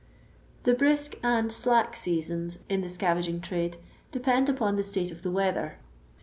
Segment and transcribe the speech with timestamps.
[0.63, 3.77] The hiisl: and slack ttasons in the scavaging trade
[4.11, 5.77] depend upon the state of the weather.